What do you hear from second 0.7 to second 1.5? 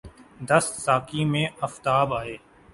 ساقی میں